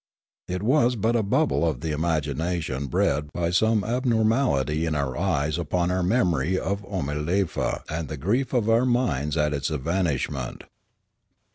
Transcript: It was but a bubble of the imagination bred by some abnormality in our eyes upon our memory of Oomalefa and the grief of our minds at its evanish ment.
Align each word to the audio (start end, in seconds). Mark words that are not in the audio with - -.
It 0.47 0.63
was 0.63 0.95
but 0.95 1.15
a 1.15 1.21
bubble 1.21 1.63
of 1.63 1.81
the 1.81 1.91
imagination 1.91 2.87
bred 2.87 3.31
by 3.31 3.51
some 3.51 3.83
abnormality 3.83 4.87
in 4.87 4.95
our 4.95 5.15
eyes 5.15 5.59
upon 5.59 5.91
our 5.91 6.01
memory 6.01 6.57
of 6.57 6.81
Oomalefa 6.81 7.83
and 7.87 8.07
the 8.07 8.17
grief 8.17 8.51
of 8.51 8.67
our 8.67 8.83
minds 8.87 9.37
at 9.37 9.53
its 9.53 9.69
evanish 9.69 10.27
ment. 10.27 10.63